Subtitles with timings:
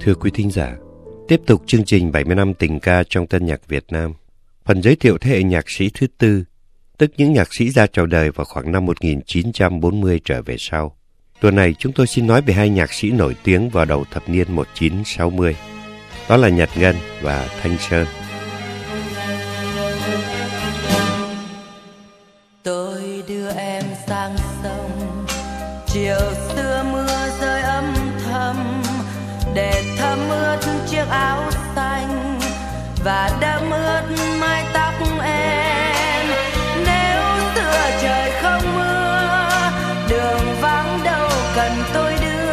[0.00, 0.76] Thưa quý thính giả,
[1.28, 4.14] tiếp tục chương trình 70 năm tình ca trong tân nhạc Việt Nam.
[4.64, 6.44] Phần giới thiệu thế hệ nhạc sĩ thứ tư,
[6.98, 10.96] tức những nhạc sĩ ra chào đời vào khoảng năm 1940 trở về sau.
[11.40, 14.28] Tuần này chúng tôi xin nói về hai nhạc sĩ nổi tiếng vào đầu thập
[14.28, 15.56] niên 1960.
[16.28, 18.06] Đó là Nhật Ngân và Thanh Sơn.
[41.70, 42.50] cần tôi đưa.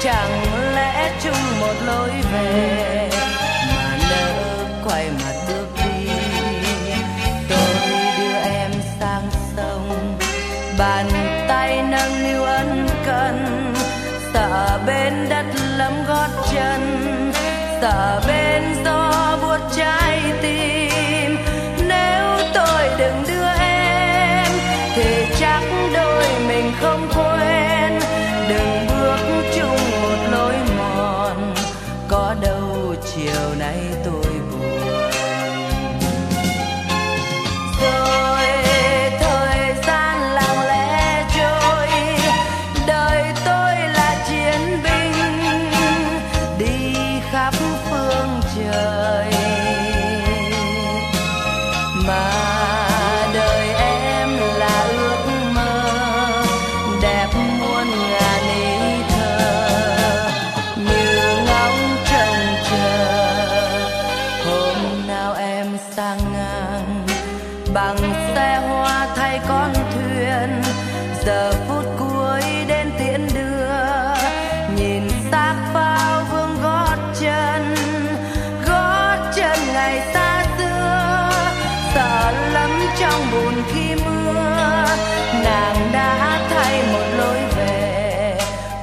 [0.00, 0.42] Chẳng
[0.74, 2.79] lẽ chung một lối về?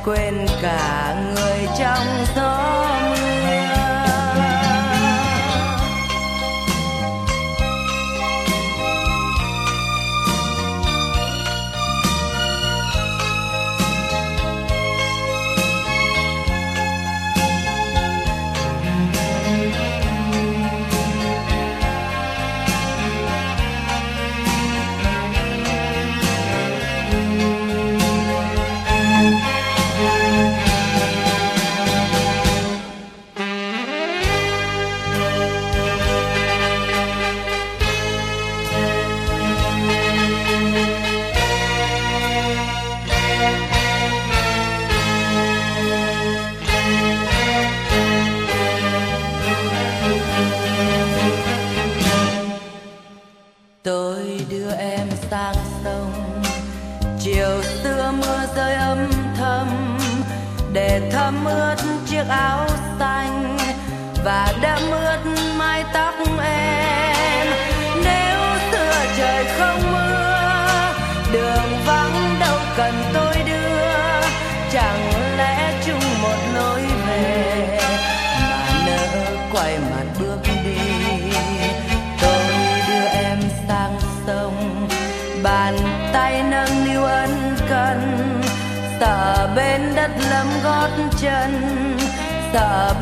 [0.07, 3.06] quên cả người trong gió
[91.21, 91.51] chân.
[92.53, 92.93] Giờ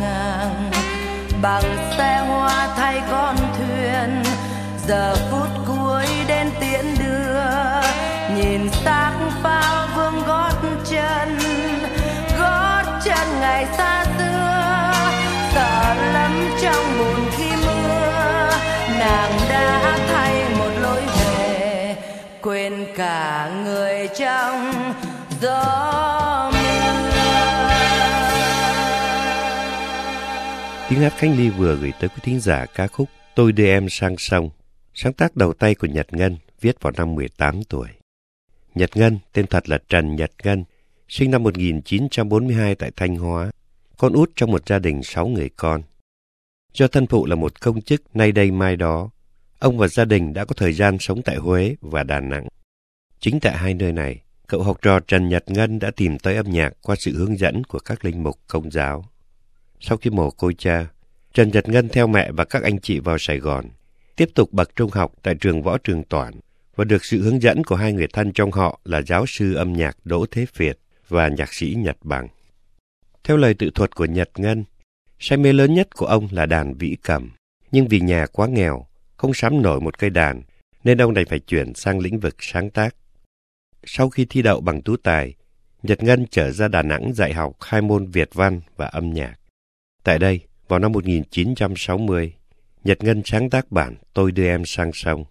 [0.00, 0.70] ngang.
[1.42, 4.22] Bằng xe hoa thay con thuyền,
[4.86, 7.40] giờ phút cuối đến tiễn đưa.
[8.36, 9.12] Nhìn xác
[9.42, 10.52] phao vương gót
[10.90, 11.38] chân
[12.38, 14.92] gót chân ngày xa xưa.
[15.54, 18.50] Sợ lắm trong buồn khi mưa,
[18.98, 21.96] nàng đã thay một lối về.
[22.42, 24.72] Quên cả người trong
[25.40, 26.11] gió
[30.92, 33.86] Tiếng hát Khánh Ly vừa gửi tới quý thính giả ca khúc Tôi đưa em
[33.90, 34.50] sang sông,
[34.94, 37.88] sáng tác đầu tay của Nhật Ngân, viết vào năm 18 tuổi.
[38.74, 40.64] Nhật Ngân, tên thật là Trần Nhật Ngân,
[41.08, 43.50] sinh năm 1942 tại Thanh Hóa,
[43.96, 45.82] con út trong một gia đình sáu người con.
[46.74, 49.10] Do thân phụ là một công chức nay đây mai đó,
[49.58, 52.48] ông và gia đình đã có thời gian sống tại Huế và Đà Nẵng.
[53.20, 56.50] Chính tại hai nơi này, cậu học trò Trần Nhật Ngân đã tìm tới âm
[56.50, 59.11] nhạc qua sự hướng dẫn của các linh mục công giáo.
[59.84, 60.86] Sau khi mồ côi cha,
[61.34, 63.64] Trần Nhật Ngân theo mẹ và các anh chị vào Sài Gòn,
[64.16, 66.34] tiếp tục bậc trung học tại trường võ trường Toản
[66.76, 69.72] và được sự hướng dẫn của hai người thân trong họ là giáo sư âm
[69.72, 72.28] nhạc Đỗ Thế Việt và nhạc sĩ Nhật Bằng.
[73.24, 74.64] Theo lời tự thuật của Nhật Ngân,
[75.18, 77.30] say mê lớn nhất của ông là đàn vĩ cầm,
[77.72, 78.86] nhưng vì nhà quá nghèo,
[79.16, 80.42] không sắm nổi một cây đàn,
[80.84, 82.94] nên ông đành phải chuyển sang lĩnh vực sáng tác.
[83.84, 85.34] Sau khi thi đậu bằng tú tài,
[85.82, 89.34] Nhật Ngân trở ra Đà Nẵng dạy học hai môn Việt văn và âm nhạc.
[90.02, 92.34] Tại đây, vào năm 1960,
[92.84, 95.24] Nhật Ngân sáng tác bản Tôi đưa em sang sông.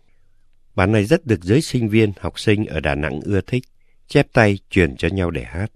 [0.76, 3.64] Bản này rất được giới sinh viên, học sinh ở Đà Nẵng ưa thích,
[4.08, 5.72] chép tay truyền cho nhau để hát.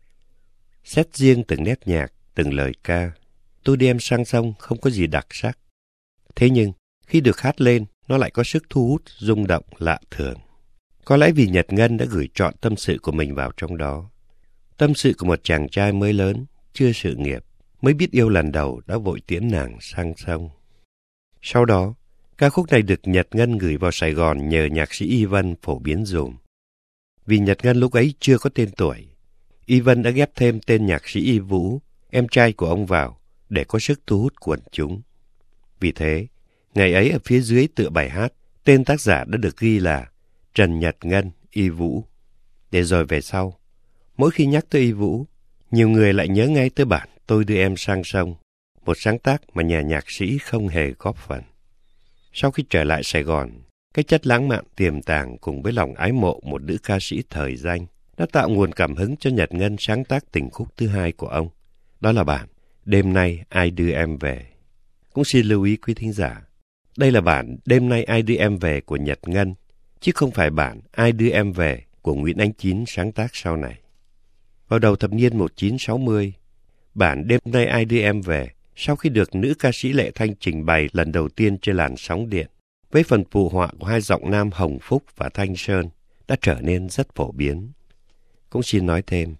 [0.84, 3.12] Xét riêng từng nét nhạc, từng lời ca,
[3.64, 5.58] Tôi đưa em sang sông không có gì đặc sắc.
[6.36, 6.72] Thế nhưng,
[7.08, 10.38] khi được hát lên, nó lại có sức thu hút, rung động, lạ thường.
[11.06, 14.10] Có lẽ vì Nhật Ngân đã gửi trọn tâm sự của mình vào trong đó.
[14.78, 17.45] Tâm sự của một chàng trai mới lớn, chưa sự nghiệp,
[17.82, 20.50] mới biết yêu lần đầu đã vội tiễn nàng sang sông.
[21.42, 21.94] Sau đó,
[22.38, 25.56] ca khúc này được Nhật Ngân gửi vào Sài Gòn nhờ nhạc sĩ Y Vân
[25.62, 26.36] phổ biến dùm.
[27.26, 29.08] Vì Nhật Ngân lúc ấy chưa có tên tuổi,
[29.66, 33.20] Y Vân đã ghép thêm tên nhạc sĩ Y Vũ, em trai của ông vào,
[33.50, 35.02] để có sức thu hút quần chúng.
[35.80, 36.28] Vì thế,
[36.74, 38.34] ngày ấy ở phía dưới tựa bài hát,
[38.64, 40.10] tên tác giả đã được ghi là
[40.54, 42.04] Trần Nhật Ngân Y Vũ.
[42.72, 43.60] Để rồi về sau,
[44.18, 45.26] mỗi khi nhắc tới Y Vũ,
[45.72, 48.36] nhiều người lại nhớ ngay tới bản Tôi đưa em sang sông,
[48.86, 51.42] một sáng tác mà nhà nhạc sĩ không hề góp phần.
[52.34, 53.52] Sau khi trở lại Sài Gòn,
[53.94, 57.24] cái chất lãng mạn tiềm tàng cùng với lòng ái mộ một nữ ca sĩ
[57.30, 57.86] thời danh
[58.18, 61.28] đã tạo nguồn cảm hứng cho Nhật Ngân sáng tác tình khúc thứ hai của
[61.28, 61.50] ông.
[62.00, 62.48] Đó là bản
[62.86, 64.46] Đêm nay ai đưa em về.
[65.14, 66.42] Cũng xin lưu ý quý thính giả,
[66.98, 69.56] đây là bản Đêm nay ai đưa em về của Nhật Ngân,
[70.00, 73.58] chứ không phải bản Ai đưa em về của Nguyễn Ánh Chín sáng tác sau
[73.58, 73.80] này.
[74.68, 76.34] Vào đầu thập niên 1960,
[76.96, 80.36] bản Đêm nay ai đưa em về sau khi được nữ ca sĩ Lệ Thanh
[80.40, 82.48] trình bày lần đầu tiên trên làn sóng điện,
[82.92, 85.90] với phần phù họa của hai giọng nam Hồng Phúc và Thanh Sơn
[86.28, 87.72] đã trở nên rất phổ biến.
[88.50, 89.36] Cũng xin nói thêm,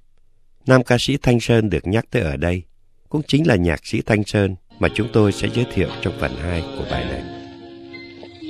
[0.68, 2.64] nam ca sĩ Thanh Sơn được nhắc tới ở đây
[3.10, 6.32] cũng chính là nhạc sĩ Thanh Sơn mà chúng tôi sẽ giới thiệu trong phần
[6.42, 7.24] 2 của bài này.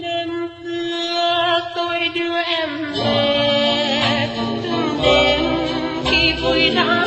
[0.02, 0.30] Nên
[0.64, 5.42] xưa tôi đưa em về từng đêm
[6.06, 7.06] khi vui đã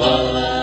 [0.00, 0.57] trong giấc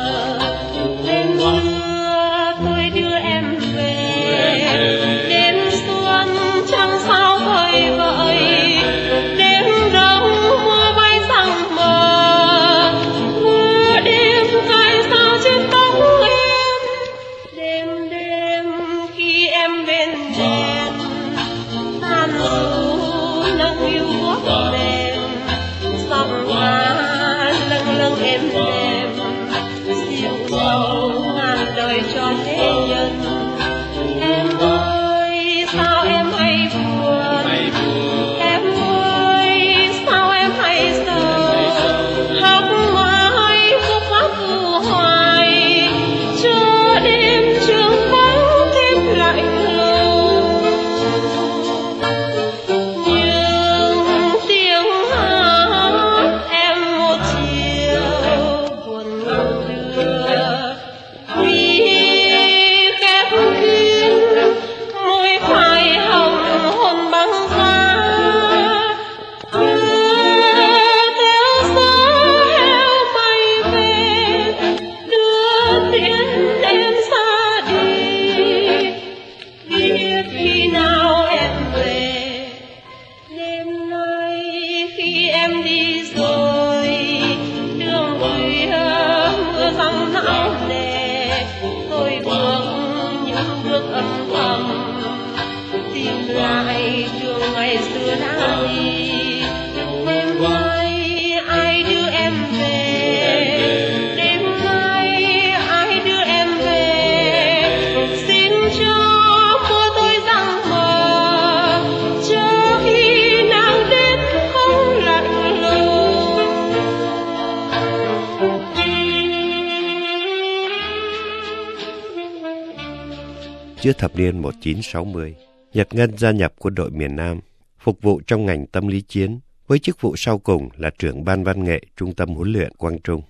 [123.86, 125.36] giữa thập niên 1960,
[125.74, 127.40] Nhật Ngân gia nhập quân đội miền Nam,
[127.80, 131.44] phục vụ trong ngành tâm lý chiến, với chức vụ sau cùng là trưởng ban
[131.44, 133.22] văn nghệ Trung tâm huấn luyện Quang Trung.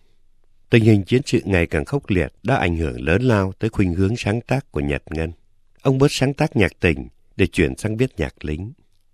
[0.69, 3.93] Tình hình chiến sự ngày càng khốc liệt đã ảnh hưởng lớn lao tới khuynh
[3.93, 5.31] hướng sáng tác của Nhật Ngân.
[5.81, 8.73] Ông bớt sáng tác nhạc tình để chuyển sang viết nhạc lính.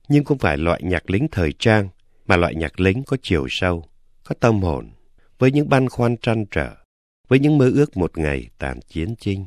[0.09, 1.89] Nhưng không phải loại nhạc lính thời trang,
[2.25, 3.85] mà loại nhạc lính có chiều sâu,
[4.23, 4.89] có tâm hồn,
[5.39, 6.75] với những băn khoăn trăn trở,
[7.27, 9.45] với những mơ ước một ngày tàn chiến chinh.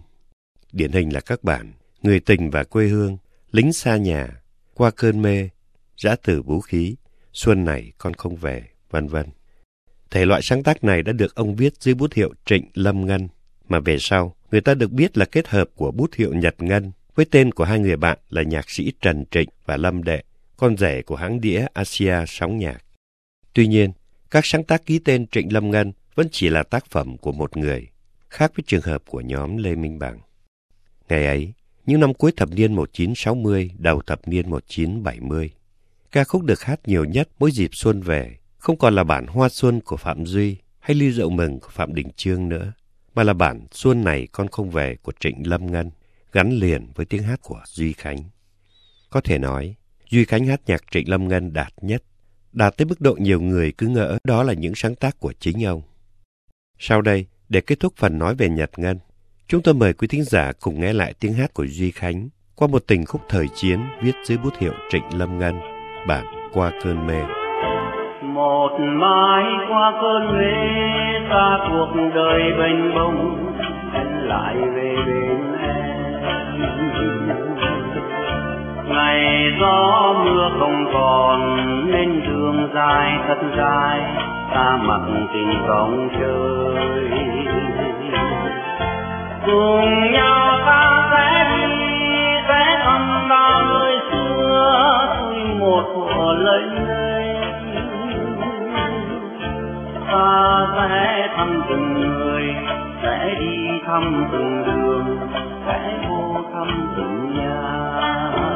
[0.73, 1.73] Điển hình là các bản
[2.05, 3.17] Người tình và quê hương,
[3.53, 4.29] Lính xa nhà,
[4.75, 5.49] Qua cơn mê,
[5.97, 6.97] Giã tử vũ khí,
[7.33, 9.27] Xuân này con không về, vân vân.
[10.11, 13.29] Thể loại sáng tác này đã được ông viết dưới bút hiệu Trịnh Lâm Ngân,
[13.69, 16.93] mà về sau người ta được biết là kết hợp của bút hiệu Nhật Ngân
[17.15, 20.23] với tên của hai người bạn là nhạc sĩ Trần Trịnh và Lâm Đệ,
[20.57, 22.85] con rể của hãng đĩa Asia sóng nhạc.
[23.53, 23.93] Tuy nhiên,
[24.31, 27.57] các sáng tác ký tên Trịnh Lâm Ngân vẫn chỉ là tác phẩm của một
[27.57, 27.89] người,
[28.29, 30.19] khác với trường hợp của nhóm Lê Minh Bằng.
[31.09, 31.53] Ngày ấy,
[31.87, 35.51] những năm cuối thập niên 1960, đầu thập niên 1970,
[36.13, 39.49] ca khúc được hát nhiều nhất mỗi dịp xuân về không còn là bản Hoa
[39.49, 42.73] Xuân của Phạm Duy hay Ly Rượu Mừng của Phạm Đình Trương nữa,
[43.15, 45.91] mà là bản Xuân này con không về của Trịnh Lâm Ngân,
[46.33, 48.19] gắn liền với tiếng hát của Duy Khánh.
[49.11, 49.75] Có thể nói,
[50.11, 52.03] Duy Khánh hát nhạc Trịnh Lâm Ngân đạt nhất,
[52.53, 55.65] đạt tới mức độ nhiều người cứ ngỡ đó là những sáng tác của chính
[55.65, 55.83] ông.
[56.79, 58.99] Sau đây, để kết thúc phần nói về Nhật Ngân,
[59.49, 62.69] chúng tôi mời quý thính giả cùng nghe lại tiếng hát của Duy Khánh qua
[62.69, 65.55] một tình khúc thời chiến viết dưới bút hiệu Trịnh Lâm Ngân,
[66.09, 67.23] bản Qua cơn mê.
[68.23, 70.55] Một mai qua cơn mê
[71.31, 73.53] ta cuộc đời bênh bông
[73.95, 75.95] em lại về bên em.
[78.89, 81.41] Ngày gió mưa không còn
[81.93, 84.01] nên đường dài thật dài
[84.55, 85.01] ta mặc
[85.33, 87.74] tình vòng chơi
[89.47, 91.67] cùng nhau ta sẽ đi,
[92.49, 96.63] sẽ thăm bao nơi xưa tuy một thuở lấy
[100.13, 102.55] ta sẽ thăm từng người,
[103.03, 105.19] sẽ đi thăm từng đường,
[105.67, 108.54] sẽ vô thăm từng nhà.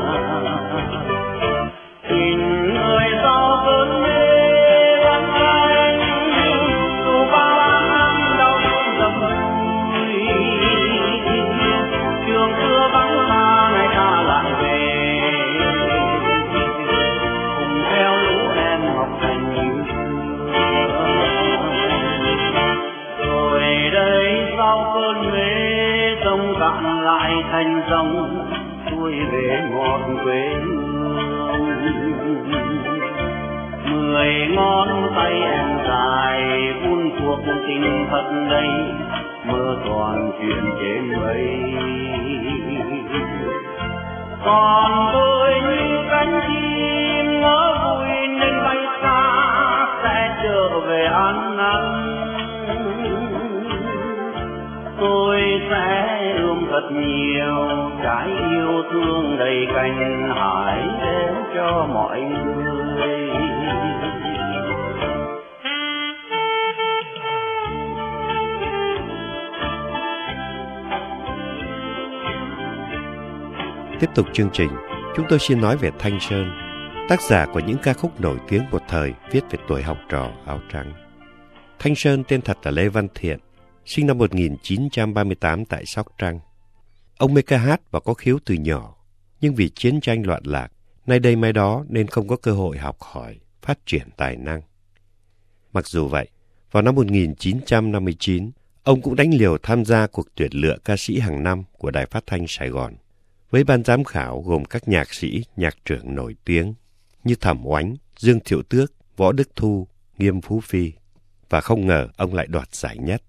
[27.89, 28.51] Thành dòng
[28.91, 31.69] xuôi về ngọt quê hương.
[33.93, 38.69] Mười ngón tay em dài vun cuộc tình thật đây
[39.47, 41.47] mơ toàn chuyện trên mây
[44.45, 44.98] con
[59.39, 63.29] đầy cành hải đến cho mọi người
[74.01, 74.71] Tiếp tục chương trình,
[75.17, 76.51] chúng tôi xin nói về Thanh Sơn,
[77.09, 80.31] tác giả của những ca khúc nổi tiếng một thời viết về tuổi học trò
[80.47, 80.93] áo trắng.
[81.79, 83.39] Thanh Sơn tên thật là Lê Văn Thiện,
[83.85, 86.41] sinh năm 1938 tại Sóc Trăng.
[87.19, 88.98] Ông mê ca hát và có khiếu từ nhỏ,
[89.41, 90.73] nhưng vì chiến tranh loạn lạc,
[91.07, 94.61] nay đây mai đó nên không có cơ hội học hỏi, phát triển tài năng.
[95.73, 96.29] Mặc dù vậy,
[96.71, 98.51] vào năm 1959,
[98.83, 102.07] ông cũng đánh liều tham gia cuộc tuyển lựa ca sĩ hàng năm của Đài
[102.07, 102.95] Phát Thanh Sài Gòn
[103.51, 106.75] với ban giám khảo gồm các nhạc sĩ, nhạc trưởng nổi tiếng
[107.25, 110.93] như Thẩm Oánh, Dương Thiệu Tước, Võ Đức Thu, Nghiêm Phú Phi.
[111.51, 113.23] Và không ngờ ông lại đoạt giải nhất.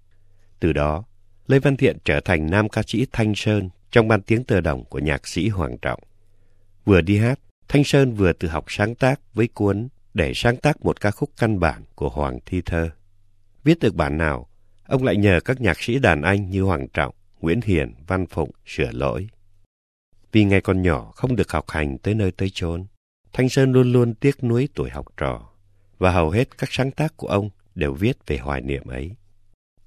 [0.59, 1.03] Từ đó,
[1.47, 4.85] Lê Văn Thiện trở thành nam ca sĩ Thanh Sơn trong ban tiếng tờ đồng
[4.85, 5.99] của nhạc sĩ Hoàng Trọng.
[6.85, 10.85] Vừa đi hát, Thanh Sơn vừa tự học sáng tác với cuốn để sáng tác
[10.85, 12.89] một ca khúc căn bản của Hoàng Thi Thơ.
[13.63, 14.49] Viết được bản nào,
[14.87, 18.51] ông lại nhờ các nhạc sĩ đàn anh như Hoàng Trọng, Nguyễn Hiền, Văn Phụng
[18.65, 19.29] sửa lỗi.
[20.31, 22.85] Vì ngày còn nhỏ không được học hành tới nơi tới chốn,
[23.33, 25.49] Thanh Sơn luôn luôn tiếc nuối tuổi học trò,
[25.97, 29.11] và hầu hết các sáng tác của ông đều viết về hoài niệm ấy.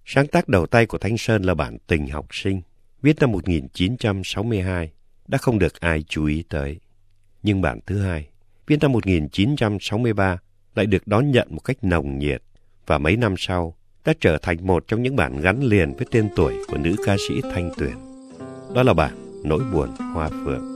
[0.04, 2.62] Sáng tác đầu tay của Thanh Sơn là bản Tình học sinh,
[3.02, 4.92] viết năm 1962,
[5.28, 6.80] đã không được ai chú ý tới.
[7.42, 8.28] Nhưng bản thứ hai,
[8.66, 10.38] viết năm 1963,
[10.74, 12.42] lại được đón nhận một cách nồng nhiệt,
[12.86, 16.28] và mấy năm sau đã trở thành một trong những bản gắn liền với tên
[16.36, 17.94] tuổi của nữ ca sĩ Thanh Tuyền.
[18.74, 20.71] Đó là bản Nỗi buồn hoa phượng.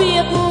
[0.00, 0.49] Tiếp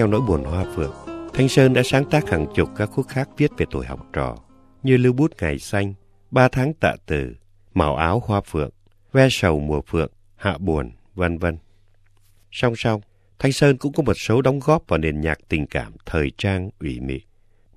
[0.00, 0.94] theo nỗi buồn hoa phượng,
[1.34, 4.36] Thanh Sơn đã sáng tác hàng chục các khúc khác viết về tuổi học trò,
[4.82, 5.94] như Lưu bút ngày xanh,
[6.30, 7.34] Ba tháng tạ từ,
[7.74, 8.70] Màu áo hoa phượng,
[9.12, 11.58] Ve sầu mùa phượng, Hạ buồn, vân vân.
[12.50, 13.00] Song song,
[13.38, 16.70] Thanh Sơn cũng có một số đóng góp vào nền nhạc tình cảm thời trang
[16.78, 17.20] ủy mị,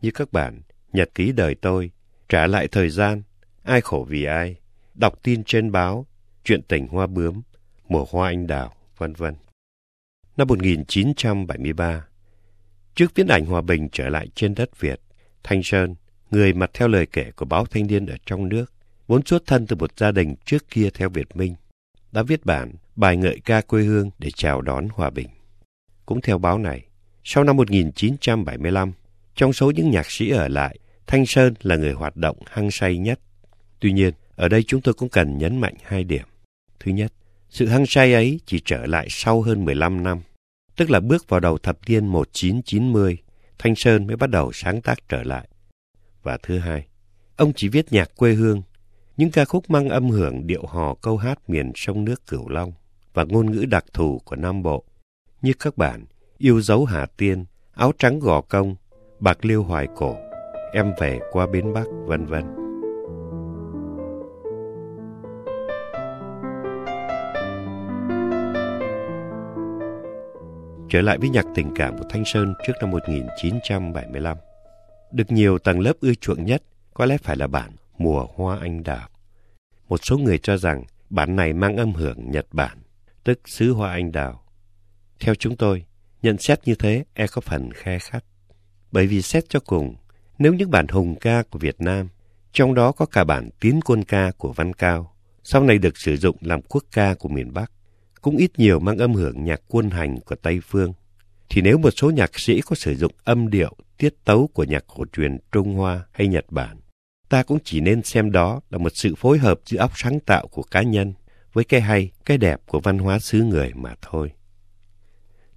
[0.01, 0.61] như các bản
[0.93, 1.91] Nhật ký đời tôi,
[2.29, 3.21] Trả lại thời gian,
[3.63, 4.55] Ai khổ vì ai,
[4.93, 6.05] Đọc tin trên báo,
[6.43, 7.41] Chuyện tình hoa bướm,
[7.87, 9.35] Mùa hoa anh đào, vân vân
[10.37, 12.05] năm 1973.
[12.95, 15.01] Trước viễn ảnh hòa bình trở lại trên đất Việt,
[15.43, 15.95] Thanh Sơn,
[16.31, 18.73] người mà theo lời kể của báo Thanh niên ở trong nước,
[19.07, 21.55] vốn xuất thân từ một gia đình trước kia theo Việt Minh,
[22.11, 25.27] đã viết bản bài ngợi ca quê hương để chào đón hòa bình.
[26.05, 26.85] Cũng theo báo này,
[27.23, 28.91] sau năm 1975,
[29.35, 32.97] trong số những nhạc sĩ ở lại, Thanh Sơn là người hoạt động hăng say
[32.97, 33.19] nhất.
[33.79, 36.25] Tuy nhiên, ở đây chúng tôi cũng cần nhấn mạnh hai điểm.
[36.79, 37.13] Thứ nhất,
[37.49, 40.21] sự hăng say ấy chỉ trở lại sau hơn 15 năm,
[40.75, 43.17] tức là bước vào đầu thập niên 1990,
[43.57, 45.47] Thanh Sơn mới bắt đầu sáng tác trở lại.
[46.23, 46.87] Và thứ hai,
[47.35, 48.61] ông chỉ viết nhạc quê hương,
[49.17, 52.73] những ca khúc mang âm hưởng điệu hò câu hát miền sông nước Cửu Long
[53.13, 54.83] và ngôn ngữ đặc thù của Nam Bộ,
[55.41, 56.05] như các bản
[56.37, 58.75] Yêu dấu Hà Tiên, Áo trắng gò công,
[59.19, 60.15] Bạc liêu hoài cổ,
[60.73, 62.62] Em về qua bến Bắc, vân vân.
[70.93, 74.37] Trở lại với nhạc tình cảm của Thanh Sơn trước năm 1975.
[75.11, 78.83] Được nhiều tầng lớp ưa chuộng nhất có lẽ phải là bản Mùa Hoa Anh
[78.83, 79.09] Đào.
[79.89, 82.77] Một số người cho rằng bản này mang âm hưởng Nhật Bản,
[83.23, 84.43] tức xứ hoa anh đào.
[85.19, 85.85] Theo chúng tôi,
[86.21, 88.23] nhận xét như thế e có phần khe khắt.
[88.91, 89.95] Bởi vì xét cho cùng,
[90.37, 92.09] nếu những bản hùng ca của Việt Nam,
[92.51, 96.17] trong đó có cả bản tiến quân ca của Văn Cao, sau này được sử
[96.17, 97.71] dụng làm quốc ca của miền Bắc,
[98.23, 100.93] cũng ít nhiều mang âm hưởng nhạc quân hành của Tây Phương.
[101.49, 104.83] Thì nếu một số nhạc sĩ có sử dụng âm điệu, tiết tấu của nhạc
[104.87, 106.77] cổ truyền Trung Hoa hay Nhật Bản,
[107.29, 110.47] ta cũng chỉ nên xem đó là một sự phối hợp giữa óc sáng tạo
[110.47, 111.13] của cá nhân
[111.53, 114.31] với cái hay, cái đẹp của văn hóa xứ người mà thôi.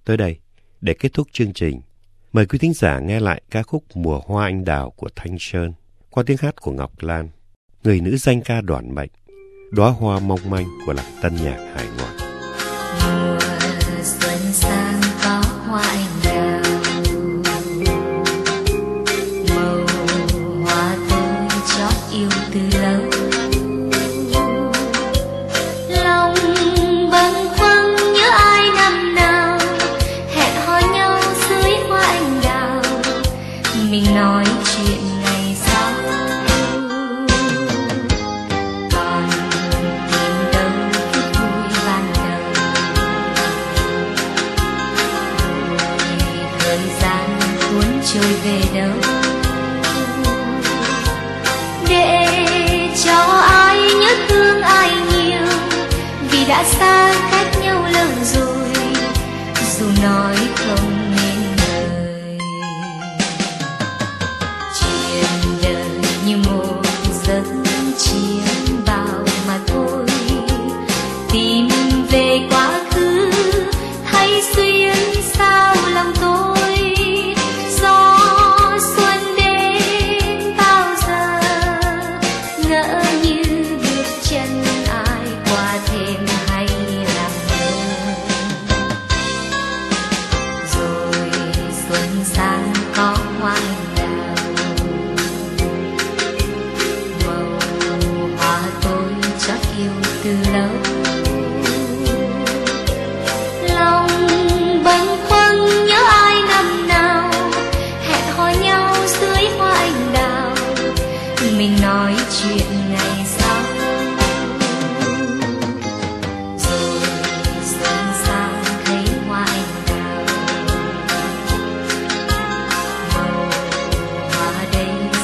[0.05, 0.39] Tới đây,
[0.81, 1.81] để kết thúc chương trình,
[2.33, 5.73] mời quý thính giả nghe lại ca khúc Mùa Hoa Anh Đào của Thanh Sơn
[6.09, 7.29] qua tiếng hát của Ngọc Lan,
[7.83, 9.09] người nữ danh ca đoàn mệnh,
[9.71, 12.26] đóa hoa mong manh của làng tân nhạc hải ngoại.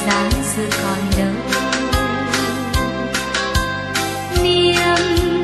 [0.06, 1.58] giá xưa còn đâu
[4.42, 4.96] niềm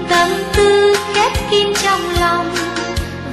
[0.09, 2.55] tâm tư khép kín trong lòng,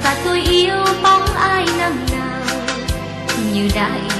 [0.04, 2.56] và tôi yêu bóng ai năm nào,
[3.54, 4.17] như đại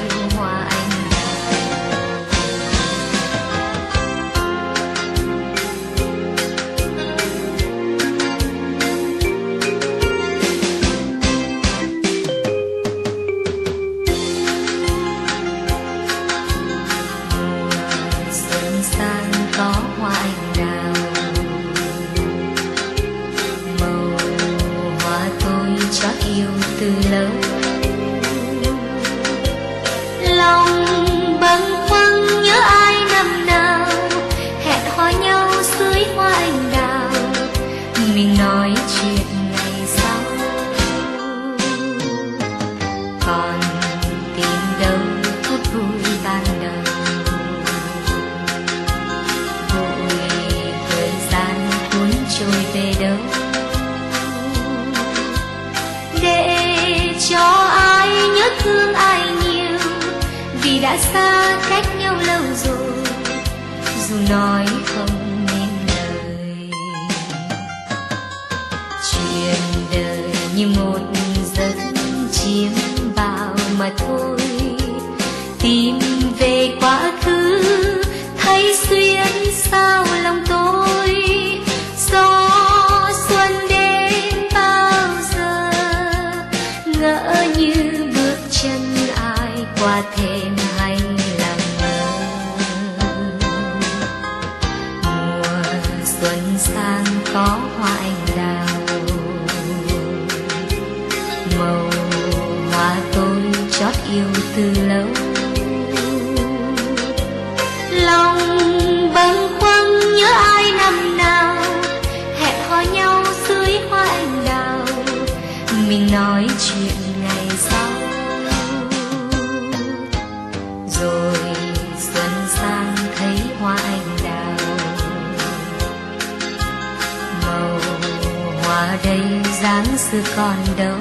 [129.04, 129.20] đây
[129.62, 130.98] dáng xưa còn đâu.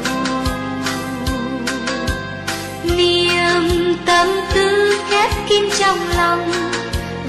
[2.84, 6.52] Niềm tâm tư khép kín trong lòng,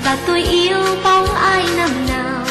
[0.04, 2.44] và tôi yêu bóng ai năm nào,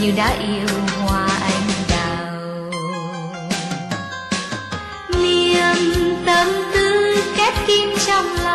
[0.00, 0.68] như đã yêu
[1.02, 2.32] hoa anh đào.
[5.22, 8.45] Niềm tâm tư khép kín trong lòng